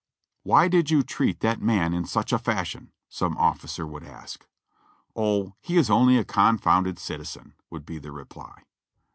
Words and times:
''Why 0.43 0.67
did 0.67 0.89
you 0.89 1.03
treat 1.03 1.41
that 1.41 1.61
man 1.61 1.93
in 1.93 2.05
such 2.05 2.33
a 2.33 2.39
fashion?" 2.39 2.91
some 3.07 3.37
officer 3.37 3.85
would 3.85 4.01
ask. 4.01 4.47
"O, 5.15 5.53
he 5.61 5.77
is 5.77 5.91
only 5.91 6.17
a 6.17 6.25
confounded 6.25 6.97
citizen!" 6.97 7.53
would 7.69 7.85
be 7.85 7.99
the 7.99 8.11
reply. 8.11 8.63